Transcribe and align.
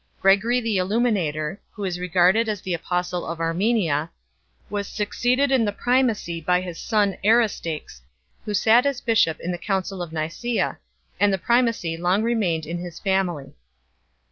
Gregory 0.19 0.59
the 0.59 0.77
Illuminator, 0.77 1.61
who 1.73 1.83
is 1.83 1.99
regarded 1.99 2.49
as 2.49 2.59
the 2.59 2.73
apostle 2.73 3.23
of 3.23 3.39
Armenia, 3.39 4.09
was 4.67 4.87
succeeded 4.87 5.51
in 5.51 5.63
the 5.63 5.71
primacy 5.71 6.41
by 6.41 6.59
his 6.59 6.79
son 6.79 7.15
Aristakes, 7.23 8.01
who 8.43 8.55
sat 8.55 8.87
as 8.87 8.99
bishop 8.99 9.37
at 9.45 9.51
the 9.51 9.59
Council 9.59 10.01
of 10.01 10.11
Nicsea, 10.11 10.79
and 11.19 11.31
the 11.31 11.37
primacy 11.37 11.97
long 11.97 12.23
remained 12.23 12.65
in 12.65 12.79
his 12.79 12.97
family. 12.97 13.53